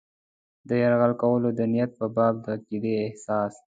[0.67, 3.53] د یرغل کولو د نیت په باب د عقیدې اساس.